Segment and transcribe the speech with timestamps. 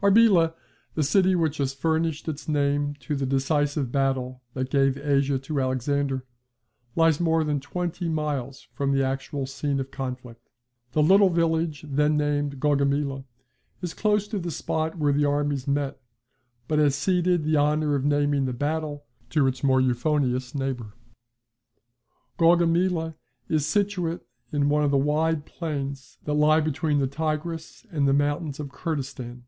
[0.00, 0.54] Arbela,
[0.94, 5.60] the city which has furnished its name to the decisive battle that gave Asia to
[5.60, 6.24] Alexander,
[6.94, 10.48] lies more than twenty miles from the actual scene of conflict.
[10.92, 13.24] The little village then named Gaugamela
[13.80, 16.00] is close to the spot where the armies met,
[16.68, 20.92] but has ceded the honour of naming the battle to its more euphonious neighbour.
[22.38, 23.16] Gaugamela
[23.48, 24.20] is situate
[24.52, 28.70] in one of the wide plains that lie between the Tigris and the mountains of
[28.70, 29.42] Kurdistan.